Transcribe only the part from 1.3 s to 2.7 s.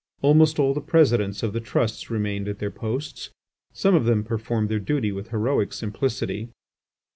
of the trusts remained at